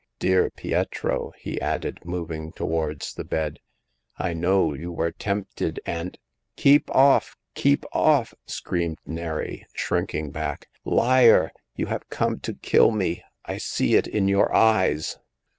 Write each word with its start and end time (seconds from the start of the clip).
Dear 0.17 0.49
Pietro,'' 0.49 1.31
he 1.37 1.61
added, 1.61 1.99
moving 2.03 2.53
towards 2.53 3.13
the 3.13 3.23
bed, 3.23 3.59
I 4.17 4.33
know 4.33 4.73
you 4.73 4.91
were 4.91 5.11
tempted 5.11 5.79
and 5.85 6.17
""Keep 6.55 6.89
off! 6.89 7.37
Keep 7.53 7.85
off!" 7.93 8.33
screamed 8.47 8.97
Neri, 9.05 9.67
shrinking 9.75 10.31
back." 10.31 10.69
Liar! 11.01 11.51
you 11.75 11.85
have 11.85 12.09
come 12.09 12.39
to 12.39 12.55
kill 12.55 12.89
me. 12.89 13.23
I 13.45 13.59
see 13.59 13.93
it 13.93 14.07
in 14.07 14.27
your 14.27 14.51
eyes 14.51 15.19